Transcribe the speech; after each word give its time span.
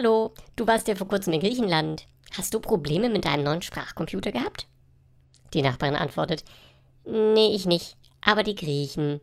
Hallo, 0.00 0.32
du 0.54 0.64
warst 0.64 0.86
ja 0.86 0.94
vor 0.94 1.08
kurzem 1.08 1.32
in 1.32 1.40
Griechenland. 1.40 2.06
Hast 2.36 2.54
du 2.54 2.60
Probleme 2.60 3.08
mit 3.08 3.24
deinem 3.24 3.42
neuen 3.42 3.62
Sprachcomputer 3.62 4.30
gehabt? 4.30 4.68
Die 5.54 5.60
Nachbarin 5.60 5.96
antwortet, 5.96 6.44
nee, 7.04 7.52
ich 7.52 7.66
nicht, 7.66 7.96
aber 8.20 8.44
die 8.44 8.54
Griechen. 8.54 9.20